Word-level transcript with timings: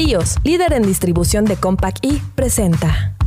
Líder 0.00 0.72
en 0.72 0.82
distribución 0.82 1.44
de 1.44 1.56
Compaq 1.56 1.98
y 2.00 2.22
presenta. 2.34 3.18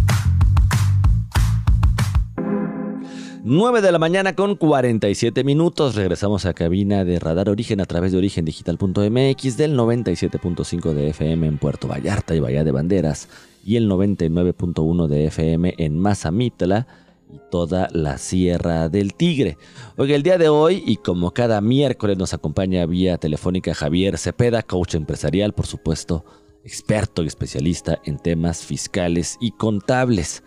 9 3.43 3.81
de 3.81 3.91
la 3.91 3.99
mañana 3.99 4.35
con 4.35 4.55
47 4.55 5.44
minutos. 5.44 5.94
Regresamos 5.94 6.47
a 6.47 6.55
cabina 6.55 7.05
de 7.05 7.19
Radar 7.19 7.49
Origen 7.49 7.79
a 7.79 7.85
través 7.85 8.11
de 8.11 8.17
origendigital.mx 8.17 9.55
del 9.55 9.77
97.5 9.77 10.94
de 10.94 11.09
FM 11.09 11.45
en 11.45 11.57
Puerto 11.59 11.88
Vallarta 11.88 12.33
y 12.33 12.39
Bahía 12.39 12.63
de 12.63 12.71
Banderas 12.71 13.29
y 13.63 13.75
el 13.75 13.88
99.1 13.88 15.07
de 15.07 15.25
FM 15.27 15.75
en 15.77 15.99
Mazamitla 15.99 16.88
y 17.31 17.38
toda 17.51 17.88
la 17.91 18.17
Sierra 18.17 18.89
del 18.89 19.13
Tigre. 19.13 19.59
Oiga, 19.95 20.16
el 20.16 20.23
día 20.23 20.39
de 20.39 20.49
hoy 20.49 20.83
y 20.88 20.97
como 20.97 21.31
cada 21.31 21.61
miércoles 21.61 22.17
nos 22.17 22.33
acompaña 22.33 22.83
vía 22.88 23.19
telefónica 23.19 23.75
Javier 23.75 24.17
Cepeda, 24.17 24.63
coach 24.63 24.95
empresarial, 24.95 25.53
por 25.53 25.67
supuesto, 25.67 26.25
experto 26.64 27.23
y 27.23 27.28
especialista 27.28 28.00
en 28.06 28.17
temas 28.17 28.66
fiscales 28.66 29.38
y 29.42 29.52
contables. 29.52 30.44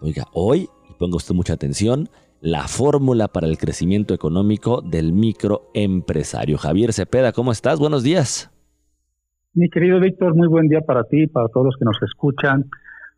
Oiga, 0.00 0.24
hoy, 0.32 0.68
y 0.88 0.94
ponga 0.98 1.16
usted 1.16 1.34
mucha 1.34 1.54
atención, 1.54 2.08
la 2.40 2.62
fórmula 2.68 3.28
para 3.28 3.46
el 3.46 3.58
crecimiento 3.58 4.14
económico 4.14 4.80
del 4.82 5.12
microempresario. 5.12 6.58
Javier 6.58 6.92
Cepeda, 6.92 7.32
¿cómo 7.32 7.52
estás? 7.52 7.78
Buenos 7.78 8.02
días. 8.02 8.50
Mi 9.52 9.68
querido 9.68 10.00
Víctor, 10.00 10.34
muy 10.34 10.48
buen 10.48 10.68
día 10.68 10.80
para 10.80 11.04
ti 11.04 11.24
y 11.24 11.26
para 11.26 11.48
todos 11.48 11.66
los 11.66 11.76
que 11.76 11.84
nos 11.84 12.00
escuchan. 12.02 12.66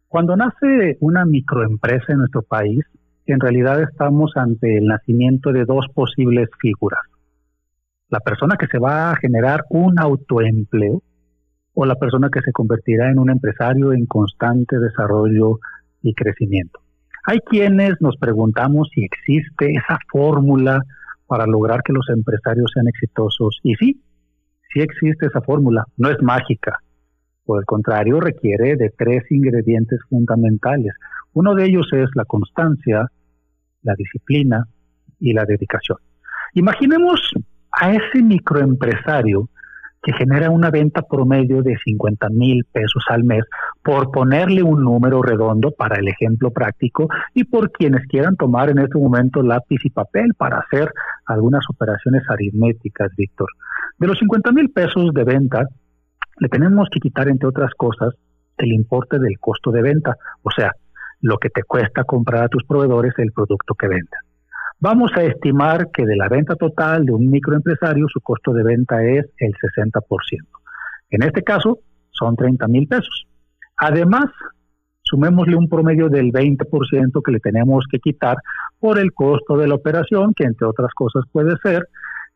Cuando 0.09 0.37
nace 0.37 0.97
una 1.01 1.25
microempresa 1.25 2.13
en 2.13 2.19
nuestro 2.19 2.43
país, 2.43 2.81
en 3.27 3.39
realidad 3.39 3.81
estamos 3.83 4.33
ante 4.37 4.79
el 4.79 4.87
nacimiento 4.87 5.53
de 5.53 5.65
dos 5.65 5.87
posibles 5.95 6.49
figuras. 6.61 7.01
La 8.09 8.21
persona 8.21 8.57
que 8.59 8.67
se 8.67 8.79
va 8.79 9.11
a 9.11 9.17
generar 9.17 9.65
un 9.71 9.99
autoempleo 9.99 11.03
o 11.75 11.87
la 11.87 11.95
persona 11.95 12.29
que 12.31 12.41
se 12.41 12.53
convertirá 12.53 13.11
en 13.11 13.19
un 13.19 13.31
empresario 13.31 13.93
en 13.93 14.07
constante 14.07 14.79
desarrollo 14.79 15.59
y 16.03 16.15
crecimiento. 16.15 16.81
Hay 17.25 17.39
quienes 17.39 18.01
nos 18.01 18.17
preguntamos 18.17 18.91
si 18.95 19.05
existe 19.05 19.73
esa 19.73 19.99
fórmula 20.11 20.83
para 21.27 21.47
lograr 21.47 21.83
que 21.83 21.93
los 21.93 22.09
empresarios 22.11 22.71
sean 22.75 22.89
exitosos. 22.89 23.59
Y 23.63 23.75
sí, 23.77 24.03
sí 24.73 24.81
existe 24.81 25.27
esa 25.27 25.41
fórmula. 25.41 25.85
No 25.97 26.11
es 26.11 26.21
mágica. 26.21 26.79
Por 27.45 27.61
el 27.61 27.65
contrario, 27.65 28.21
requiere 28.21 28.77
de 28.77 28.91
tres 28.97 29.23
ingredientes 29.31 30.01
fundamentales. 30.09 30.95
Uno 31.33 31.55
de 31.55 31.65
ellos 31.65 31.87
es 31.93 32.09
la 32.15 32.25
constancia, 32.25 33.07
la 33.83 33.95
disciplina 33.97 34.67
y 35.19 35.33
la 35.33 35.45
dedicación. 35.45 35.99
Imaginemos 36.55 37.21
a 37.71 37.93
ese 37.93 38.23
microempresario 38.23 39.49
que 40.03 40.13
genera 40.13 40.51
una 40.51 40.71
venta 40.71 41.03
promedio 41.03 41.63
de 41.63 41.77
50 41.85 42.29
mil 42.31 42.65
pesos 42.73 43.05
al 43.09 43.23
mes, 43.23 43.45
por 43.83 44.11
ponerle 44.11 44.63
un 44.63 44.83
número 44.83 45.23
redondo 45.23 45.71
para 45.71 45.99
el 45.99 46.09
ejemplo 46.09 46.51
práctico 46.51 47.09
y 47.35 47.45
por 47.45 47.71
quienes 47.71 48.07
quieran 48.07 48.37
tomar 48.37 48.71
en 48.71 48.79
este 48.79 48.99
momento 48.99 49.43
lápiz 49.43 49.79
y 49.85 49.91
papel 49.91 50.35
para 50.37 50.59
hacer 50.59 50.91
algunas 51.27 51.65
operaciones 51.69 52.23
aritméticas, 52.29 53.11
Víctor. 53.17 53.49
De 53.99 54.09
los 54.09 54.19
50 54.19 54.51
mil 54.53 54.71
pesos 54.71 55.13
de 55.15 55.25
venta, 55.25 55.67
le 56.39 56.49
tenemos 56.49 56.89
que 56.91 56.99
quitar, 56.99 57.29
entre 57.29 57.49
otras 57.49 57.73
cosas, 57.77 58.15
el 58.59 58.73
importe 58.73 59.19
del 59.19 59.39
costo 59.39 59.71
de 59.71 59.83
venta, 59.83 60.17
o 60.43 60.51
sea, 60.51 60.73
lo 61.21 61.39
que 61.39 61.51
te 61.51 61.63
cuesta 61.63 62.03
comprar 62.05 62.45
a 62.45 62.49
tus 62.49 62.65
proveedores 62.65 63.15
el 63.19 63.33
producto 63.33 63.75
que 63.75 63.87
vendan. 63.87 64.21
Vamos 64.83 65.13
a 65.15 65.23
estimar 65.23 65.93
que 65.93 66.05
de 66.05 66.17
la 66.17 66.29
venta 66.29 66.57
total 66.57 67.07
de 67.07 67.13
un 67.13 67.31
microempresario 67.31 68.09
su 68.09 68.21
costo 68.21 68.53
de 68.53 68.65
venta 68.65 69.01
es 69.05 69.27
el 69.39 69.53
60%. 69.53 70.03
En 71.11 71.23
este 71.23 71.45
caso 71.45 71.79
son 72.11 72.35
30 72.35 72.67
mil 72.67 72.89
pesos. 72.89 73.29
Además, 73.77 74.25
sumémosle 75.03 75.55
un 75.55 75.69
promedio 75.69 76.09
del 76.09 76.33
20% 76.33 77.23
que 77.25 77.31
le 77.31 77.39
tenemos 77.39 77.85
que 77.89 78.01
quitar 78.01 78.39
por 78.81 78.99
el 78.99 79.13
costo 79.13 79.57
de 79.57 79.69
la 79.69 79.77
operación, 79.77 80.35
que 80.35 80.47
entre 80.47 80.67
otras 80.67 80.93
cosas 80.95 81.23
puede 81.31 81.57
ser 81.59 81.87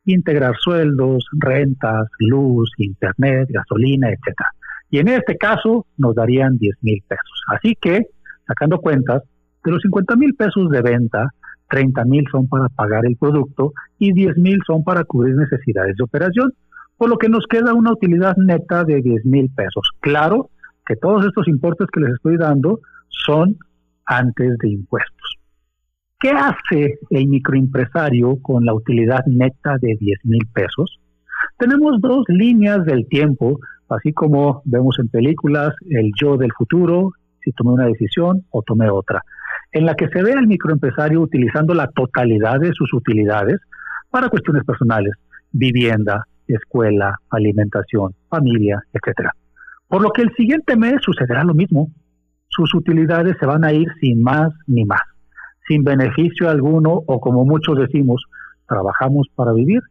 integrar 0.04 0.54
sueldos, 0.60 1.26
rentas, 1.32 2.06
luz, 2.20 2.70
internet, 2.78 3.48
gasolina, 3.50 4.10
etcétera. 4.10 4.50
Y 4.88 5.00
en 5.00 5.08
este 5.08 5.36
caso 5.36 5.84
nos 5.98 6.14
darían 6.14 6.58
10 6.58 6.76
mil 6.82 7.02
pesos. 7.08 7.42
Así 7.48 7.74
que, 7.80 8.02
sacando 8.46 8.78
cuentas, 8.78 9.24
de 9.64 9.72
los 9.72 9.82
50 9.82 10.14
mil 10.14 10.36
pesos 10.36 10.70
de 10.70 10.80
venta, 10.80 11.28
30 11.68 12.04
mil 12.04 12.24
son 12.30 12.48
para 12.48 12.68
pagar 12.68 13.06
el 13.06 13.16
producto 13.16 13.72
y 13.98 14.12
10 14.12 14.36
mil 14.38 14.58
son 14.66 14.84
para 14.84 15.04
cubrir 15.04 15.34
necesidades 15.34 15.96
de 15.96 16.04
operación, 16.04 16.52
por 16.96 17.08
lo 17.08 17.18
que 17.18 17.28
nos 17.28 17.46
queda 17.48 17.74
una 17.74 17.92
utilidad 17.92 18.36
neta 18.36 18.84
de 18.84 19.02
10 19.02 19.26
mil 19.26 19.50
pesos. 19.54 19.90
Claro 20.00 20.50
que 20.86 20.96
todos 20.96 21.24
estos 21.26 21.48
importes 21.48 21.88
que 21.92 22.00
les 22.00 22.14
estoy 22.14 22.36
dando 22.36 22.80
son 23.08 23.56
antes 24.04 24.56
de 24.58 24.70
impuestos. 24.70 25.36
¿Qué 26.18 26.30
hace 26.30 26.98
el 27.10 27.26
microempresario 27.28 28.38
con 28.40 28.64
la 28.64 28.72
utilidad 28.72 29.20
neta 29.26 29.76
de 29.80 29.96
10 29.98 30.24
mil 30.24 30.46
pesos? 30.54 31.00
Tenemos 31.58 32.00
dos 32.00 32.24
líneas 32.28 32.84
del 32.84 33.06
tiempo, 33.08 33.58
así 33.88 34.12
como 34.12 34.62
vemos 34.64 34.96
en 34.98 35.08
películas, 35.08 35.74
el 35.90 36.10
yo 36.18 36.36
del 36.36 36.52
futuro, 36.56 37.10
si 37.42 37.52
tomé 37.52 37.72
una 37.72 37.86
decisión 37.86 38.44
o 38.50 38.62
tomé 38.62 38.88
otra 38.88 39.22
en 39.76 39.84
la 39.84 39.94
que 39.94 40.08
se 40.08 40.22
ve 40.22 40.32
al 40.32 40.46
microempresario 40.46 41.20
utilizando 41.20 41.74
la 41.74 41.88
totalidad 41.88 42.58
de 42.60 42.72
sus 42.72 42.94
utilidades 42.94 43.60
para 44.10 44.30
cuestiones 44.30 44.64
personales, 44.64 45.12
vivienda, 45.52 46.26
escuela, 46.48 47.18
alimentación, 47.28 48.14
familia, 48.30 48.82
etcétera. 48.94 49.32
Por 49.86 50.00
lo 50.00 50.10
que 50.12 50.22
el 50.22 50.32
siguiente 50.34 50.76
mes 50.76 50.94
sucederá 51.02 51.44
lo 51.44 51.52
mismo. 51.52 51.90
Sus 52.48 52.74
utilidades 52.74 53.36
se 53.38 53.44
van 53.44 53.64
a 53.64 53.72
ir 53.74 53.86
sin 54.00 54.22
más 54.22 54.50
ni 54.66 54.86
más, 54.86 55.02
sin 55.68 55.84
beneficio 55.84 56.48
alguno 56.48 57.02
o 57.06 57.20
como 57.20 57.44
muchos 57.44 57.76
decimos, 57.78 58.24
trabajamos 58.66 59.26
para 59.34 59.52
vivir 59.52 59.82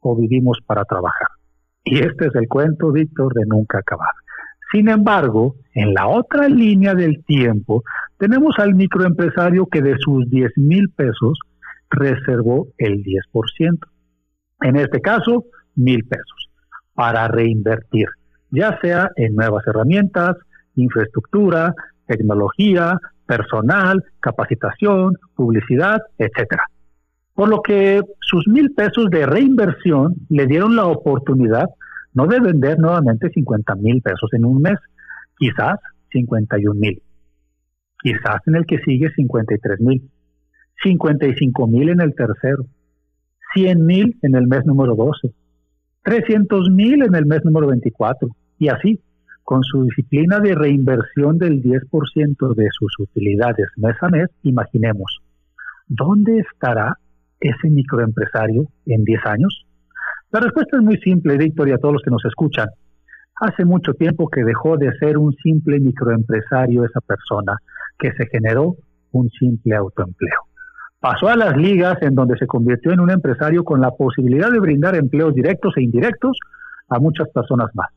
o 0.00 0.16
vivimos 0.16 0.60
para 0.66 0.84
trabajar. 0.86 1.28
Y 1.84 1.98
este 1.98 2.28
es 2.28 2.34
el 2.36 2.48
cuento, 2.48 2.90
Víctor, 2.90 3.34
de 3.34 3.44
nunca 3.44 3.80
acabar. 3.80 4.12
Sin 4.72 4.88
embargo, 4.88 5.56
en 5.74 5.92
la 5.92 6.08
otra 6.08 6.48
línea 6.48 6.94
del 6.94 7.22
tiempo, 7.24 7.84
tenemos 8.18 8.54
al 8.58 8.74
microempresario 8.74 9.66
que 9.66 9.82
de 9.82 9.96
sus 9.98 10.28
10 10.30 10.52
mil 10.56 10.90
pesos 10.90 11.38
reservó 11.90 12.68
el 12.78 13.02
10%. 13.02 13.78
En 14.62 14.76
este 14.76 15.00
caso, 15.00 15.44
mil 15.74 16.04
pesos 16.04 16.50
para 16.94 17.28
reinvertir, 17.28 18.06
ya 18.50 18.78
sea 18.80 19.10
en 19.16 19.34
nuevas 19.34 19.66
herramientas, 19.66 20.36
infraestructura, 20.76 21.74
tecnología, 22.06 22.98
personal, 23.26 24.02
capacitación, 24.20 25.14
publicidad, 25.34 26.00
etcétera. 26.16 26.64
Por 27.34 27.50
lo 27.50 27.60
que 27.60 28.00
sus 28.20 28.48
mil 28.48 28.72
pesos 28.72 29.10
de 29.10 29.26
reinversión 29.26 30.14
le 30.30 30.46
dieron 30.46 30.74
la 30.74 30.86
oportunidad 30.86 31.66
no 32.14 32.26
de 32.26 32.40
vender 32.40 32.78
nuevamente 32.78 33.28
50 33.28 33.74
mil 33.74 34.00
pesos 34.00 34.32
en 34.32 34.46
un 34.46 34.62
mes, 34.62 34.78
quizás 35.38 35.78
51 36.12 36.80
mil, 36.80 37.02
quizás 38.02 38.40
en 38.46 38.56
el 38.56 38.66
que 38.66 38.78
sigue 38.78 39.10
53 39.14 39.80
mil, 39.80 40.10
55 40.82 41.66
mil 41.66 41.88
en 41.88 42.00
el 42.00 42.14
tercero, 42.14 42.64
100 43.54 43.86
mil 43.86 44.18
en 44.22 44.34
el 44.34 44.46
mes 44.46 44.64
número 44.66 44.94
12, 44.94 45.32
300 46.02 46.70
mil 46.70 47.02
en 47.02 47.14
el 47.14 47.26
mes 47.26 47.44
número 47.44 47.68
24. 47.68 48.28
Y 48.58 48.68
así, 48.68 49.00
con 49.42 49.62
su 49.62 49.84
disciplina 49.84 50.40
de 50.40 50.54
reinversión 50.54 51.38
del 51.38 51.62
10% 51.62 52.54
de 52.54 52.68
sus 52.70 52.98
utilidades 52.98 53.68
mes 53.76 53.96
a 54.00 54.08
mes, 54.08 54.28
imaginemos, 54.42 55.20
¿dónde 55.86 56.38
estará 56.38 56.98
ese 57.40 57.70
microempresario 57.70 58.68
en 58.86 59.04
10 59.04 59.26
años? 59.26 59.66
La 60.32 60.40
respuesta 60.40 60.76
es 60.76 60.82
muy 60.82 60.98
simple, 60.98 61.36
Víctor, 61.38 61.68
y 61.68 61.72
a 61.72 61.78
todos 61.78 61.94
los 61.94 62.02
que 62.02 62.10
nos 62.10 62.24
escuchan. 62.24 62.68
Hace 63.40 63.64
mucho 63.64 63.92
tiempo 63.94 64.28
que 64.28 64.44
dejó 64.44 64.76
de 64.76 64.90
ser 64.98 65.16
un 65.18 65.32
simple 65.42 65.78
microempresario 65.78 66.84
esa 66.84 67.00
persona, 67.00 67.56
que 67.98 68.12
se 68.12 68.26
generó 68.26 68.76
un 69.12 69.30
simple 69.30 69.74
autoempleo. 69.74 70.40
Pasó 71.00 71.28
a 71.28 71.36
las 71.36 71.56
ligas 71.56 72.00
en 72.02 72.14
donde 72.14 72.36
se 72.38 72.46
convirtió 72.46 72.92
en 72.92 73.00
un 73.00 73.10
empresario 73.10 73.64
con 73.64 73.80
la 73.80 73.90
posibilidad 73.90 74.50
de 74.50 74.60
brindar 74.60 74.96
empleos 74.96 75.34
directos 75.34 75.74
e 75.76 75.82
indirectos 75.82 76.38
a 76.88 76.98
muchas 76.98 77.28
personas 77.30 77.68
más. 77.74 77.88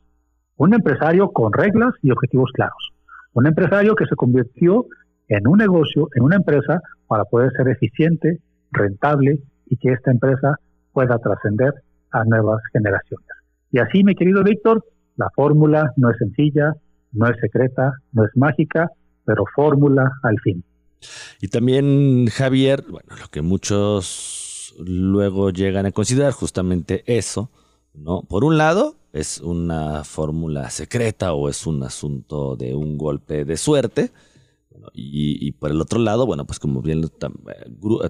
Un 0.56 0.74
empresario 0.74 1.30
con 1.30 1.52
reglas 1.52 1.92
y 2.02 2.10
objetivos 2.10 2.50
claros. 2.52 2.90
Un 3.32 3.46
empresario 3.46 3.94
que 3.94 4.06
se 4.06 4.16
convirtió 4.16 4.86
en 5.28 5.46
un 5.48 5.58
negocio, 5.58 6.08
en 6.14 6.24
una 6.24 6.36
empresa, 6.36 6.80
para 7.06 7.24
poder 7.24 7.52
ser 7.52 7.68
eficiente, 7.68 8.38
rentable 8.70 9.38
y 9.66 9.76
que 9.76 9.92
esta 9.92 10.10
empresa 10.10 10.56
pueda 10.92 11.18
trascender 11.18 11.72
a 12.10 12.24
nuevas 12.24 12.60
generaciones. 12.72 13.26
Y 13.70 13.78
así, 13.78 14.04
mi 14.04 14.14
querido 14.14 14.42
Víctor, 14.42 14.84
la 15.16 15.28
fórmula 15.34 15.92
no 15.96 16.10
es 16.10 16.18
sencilla, 16.18 16.74
no 17.12 17.26
es 17.26 17.36
secreta, 17.40 17.92
no 18.12 18.24
es 18.24 18.30
mágica, 18.36 18.90
pero 19.24 19.44
fórmula 19.54 20.10
al 20.22 20.38
fin. 20.40 20.64
Y 21.40 21.48
también, 21.48 22.26
Javier, 22.28 22.84
bueno, 22.88 23.16
lo 23.18 23.28
que 23.28 23.42
muchos 23.42 24.74
luego 24.78 25.50
llegan 25.50 25.86
a 25.86 25.92
considerar 25.92 26.32
justamente 26.32 27.02
eso, 27.06 27.50
¿no? 27.94 28.22
Por 28.22 28.44
un 28.44 28.58
lado, 28.58 28.96
es 29.12 29.38
una 29.38 30.04
fórmula 30.04 30.70
secreta 30.70 31.32
o 31.32 31.48
es 31.48 31.66
un 31.66 31.82
asunto 31.82 32.56
de 32.56 32.74
un 32.74 32.98
golpe 32.98 33.44
de 33.44 33.56
suerte. 33.56 34.12
y, 34.94 35.52
por 35.52 35.70
el 35.70 35.80
otro 35.80 35.98
lado, 35.98 36.26
bueno, 36.26 36.46
pues 36.46 36.58
como 36.58 36.80
bien 36.80 37.10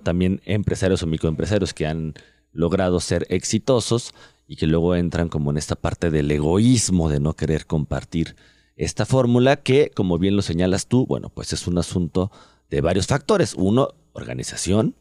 también 0.02 0.40
empresarios 0.44 1.02
o 1.02 1.06
microempresarios 1.06 1.74
que 1.74 1.86
han 1.86 2.14
logrado 2.52 3.00
ser 3.00 3.26
exitosos 3.28 4.14
y 4.46 4.56
que 4.56 4.66
luego 4.66 4.94
entran 4.94 5.28
como 5.28 5.50
en 5.50 5.56
esta 5.56 5.74
parte 5.74 6.10
del 6.10 6.30
egoísmo 6.30 7.08
de 7.08 7.20
no 7.20 7.34
querer 7.34 7.66
compartir 7.66 8.36
esta 8.80 9.04
fórmula 9.04 9.56
que, 9.56 9.90
como 9.94 10.18
bien 10.18 10.36
lo 10.36 10.40
señalas 10.40 10.86
tú, 10.86 11.04
bueno, 11.06 11.28
pues 11.28 11.52
es 11.52 11.66
un 11.66 11.76
asunto 11.76 12.32
de 12.70 12.80
varios 12.80 13.06
factores. 13.06 13.54
Uno, 13.54 13.90
organización. 14.14 14.94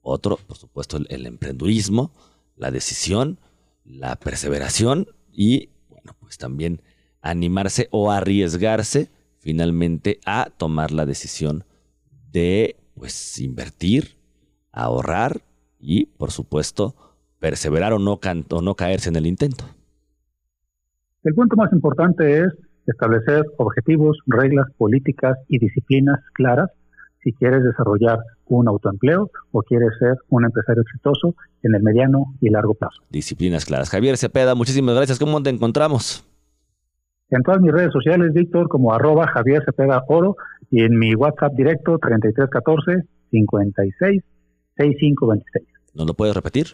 Otro, 0.00 0.38
por 0.38 0.56
supuesto, 0.56 0.96
el, 1.06 1.26
emprendurismo, 1.26 2.12
la 2.56 2.70
decisión, 2.70 3.38
la 3.84 4.16
perseveración 4.16 5.08
y, 5.30 5.68
bueno, 5.90 6.16
pues 6.18 6.38
también 6.38 6.80
animarse 7.20 7.88
o 7.90 8.10
arriesgarse 8.10 9.10
finalmente 9.38 10.18
a 10.24 10.48
tomar 10.56 10.90
la 10.90 11.04
decisión 11.04 11.64
de, 12.32 12.76
pues, 12.94 13.38
invertir, 13.38 14.16
ahorrar 14.72 15.42
y, 15.78 16.06
por 16.06 16.30
supuesto, 16.30 16.96
perseverar 17.38 17.92
o 17.92 17.98
no, 17.98 18.18
o 18.50 18.62
no 18.62 18.74
caerse 18.76 19.10
en 19.10 19.16
el 19.16 19.26
intento. 19.26 19.66
El 21.22 21.34
punto 21.34 21.54
más 21.56 21.70
importante 21.72 22.40
es 22.40 22.65
establecer 22.86 23.44
objetivos, 23.56 24.18
reglas, 24.26 24.66
políticas 24.76 25.38
y 25.48 25.58
disciplinas 25.58 26.20
claras 26.34 26.70
si 27.22 27.32
quieres 27.32 27.64
desarrollar 27.64 28.20
un 28.46 28.68
autoempleo 28.68 29.30
o 29.50 29.62
quieres 29.62 29.90
ser 29.98 30.14
un 30.28 30.44
empresario 30.44 30.82
exitoso 30.82 31.34
en 31.62 31.74
el 31.74 31.82
mediano 31.82 32.34
y 32.40 32.50
largo 32.50 32.74
plazo. 32.74 33.02
Disciplinas 33.10 33.64
claras. 33.64 33.90
Javier 33.90 34.16
Cepeda, 34.16 34.54
muchísimas 34.54 34.94
gracias. 34.94 35.18
¿Cómo 35.18 35.42
te 35.42 35.50
encontramos? 35.50 36.24
En 37.30 37.42
todas 37.42 37.60
mis 37.60 37.72
redes 37.72 37.92
sociales, 37.92 38.32
Víctor, 38.32 38.68
como 38.68 38.94
arroba 38.94 39.26
Javier 39.26 39.64
Cepeda 39.64 40.04
Oro 40.06 40.36
y 40.70 40.84
en 40.84 40.96
mi 40.96 41.14
WhatsApp 41.16 41.54
directo 41.54 41.98
3314 41.98 43.08
56 43.32 44.22
6526. 44.76 45.66
¿No 45.94 46.04
lo 46.04 46.14
puedes 46.14 46.36
repetir? 46.36 46.66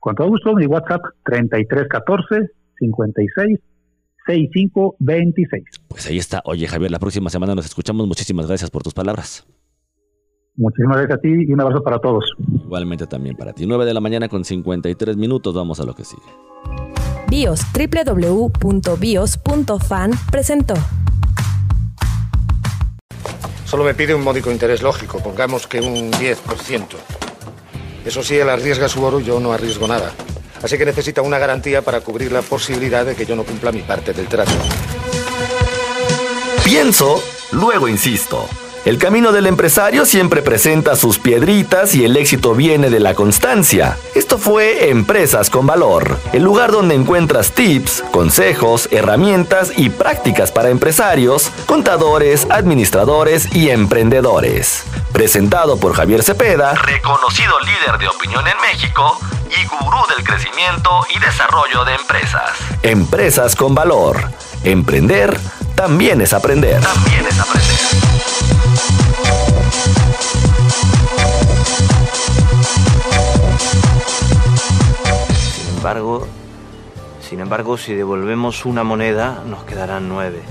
Con 0.00 0.16
todo 0.16 0.28
gusto, 0.28 0.54
mi 0.54 0.66
WhatsApp 0.66 1.02
3314 1.24 2.50
56 2.78 3.60
6526. 4.26 5.64
Pues 5.88 6.06
ahí 6.08 6.18
está. 6.18 6.42
Oye, 6.44 6.66
Javier, 6.66 6.90
la 6.90 6.98
próxima 6.98 7.30
semana 7.30 7.54
nos 7.54 7.66
escuchamos. 7.66 8.06
Muchísimas 8.06 8.46
gracias 8.46 8.70
por 8.70 8.82
tus 8.82 8.94
palabras. 8.94 9.46
Muchísimas 10.56 10.98
gracias 10.98 11.18
a 11.18 11.20
ti 11.20 11.28
y 11.48 11.52
un 11.52 11.60
abrazo 11.60 11.82
para 11.82 11.98
todos. 11.98 12.24
Igualmente 12.64 13.06
también 13.06 13.36
para 13.36 13.52
ti. 13.52 13.66
9 13.66 13.84
de 13.84 13.94
la 13.94 14.00
mañana 14.00 14.28
con 14.28 14.44
53 14.44 15.16
minutos. 15.16 15.54
Vamos 15.54 15.80
a 15.80 15.84
lo 15.84 15.94
que 15.94 16.04
sigue. 16.04 16.22
BIOS, 17.28 17.62
www.bios.fan 18.62 20.10
presentó. 20.30 20.74
Solo 23.64 23.84
me 23.84 23.94
pide 23.94 24.14
un 24.14 24.22
módico 24.22 24.52
interés 24.52 24.82
lógico, 24.82 25.18
pongamos 25.18 25.66
que 25.66 25.80
un 25.80 26.12
10%. 26.12 26.84
Eso 28.04 28.22
sí, 28.22 28.36
él 28.36 28.48
arriesga 28.48 28.88
su 28.88 29.02
oro 29.02 29.18
y 29.18 29.24
yo 29.24 29.40
no 29.40 29.52
arriesgo 29.52 29.88
nada. 29.88 30.12
Así 30.64 30.78
que 30.78 30.86
necesita 30.86 31.20
una 31.20 31.38
garantía 31.38 31.82
para 31.82 32.00
cubrir 32.00 32.32
la 32.32 32.40
posibilidad 32.40 33.04
de 33.04 33.14
que 33.14 33.26
yo 33.26 33.36
no 33.36 33.44
cumpla 33.44 33.70
mi 33.70 33.82
parte 33.82 34.14
del 34.14 34.26
trato. 34.28 34.52
Pienso, 36.64 37.22
luego 37.52 37.86
insisto. 37.86 38.48
El 38.86 38.96
camino 38.96 39.30
del 39.30 39.46
empresario 39.46 40.06
siempre 40.06 40.40
presenta 40.40 40.96
sus 40.96 41.18
piedritas 41.18 41.94
y 41.94 42.06
el 42.06 42.16
éxito 42.16 42.54
viene 42.54 42.88
de 42.88 43.00
la 43.00 43.12
constancia. 43.12 43.98
Esto 44.14 44.38
fue 44.38 44.88
Empresas 44.88 45.50
con 45.50 45.66
Valor, 45.66 46.18
el 46.32 46.42
lugar 46.42 46.72
donde 46.72 46.94
encuentras 46.94 47.52
tips, 47.52 48.02
consejos, 48.10 48.88
herramientas 48.90 49.70
y 49.76 49.90
prácticas 49.90 50.50
para 50.50 50.70
empresarios, 50.70 51.50
contadores, 51.66 52.46
administradores 52.48 53.54
y 53.54 53.68
emprendedores. 53.68 54.84
Presentado 55.14 55.78
por 55.78 55.94
Javier 55.94 56.24
Cepeda, 56.24 56.74
reconocido 56.74 57.60
líder 57.60 57.98
de 57.98 58.08
opinión 58.08 58.44
en 58.48 58.60
México 58.60 59.16
y 59.48 59.64
gurú 59.68 59.98
del 60.12 60.24
crecimiento 60.24 60.90
y 61.14 61.20
desarrollo 61.20 61.84
de 61.84 61.94
empresas. 61.94 62.50
Empresas 62.82 63.54
con 63.54 63.76
Valor. 63.76 64.28
Emprender 64.64 65.38
también 65.76 66.20
es 66.20 66.32
aprender. 66.32 66.82
También 66.82 67.24
es 67.26 67.38
aprender. 67.38 67.76
embargo, 75.76 76.26
sin 77.20 77.38
embargo, 77.38 77.78
si 77.78 77.94
devolvemos 77.94 78.66
una 78.66 78.82
moneda, 78.82 79.44
nos 79.46 79.62
quedarán 79.62 80.08
nueve. 80.08 80.42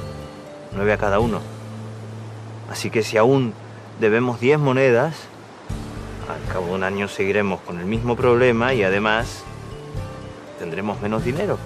Nueve 0.71 0.93
a 0.93 0.97
cada 0.97 1.19
uno. 1.19 1.41
Así 2.71 2.89
que 2.89 3.03
si 3.03 3.17
aún 3.17 3.53
debemos 3.99 4.39
diez 4.39 4.59
monedas, 4.59 5.15
al 6.29 6.51
cabo 6.51 6.67
de 6.67 6.73
un 6.73 6.83
año 6.83 7.07
seguiremos 7.07 7.61
con 7.61 7.79
el 7.79 7.85
mismo 7.85 8.15
problema 8.15 8.73
y 8.73 8.83
además 8.83 9.43
tendremos 10.59 11.01
menos 11.01 11.23
dinero. 11.23 11.57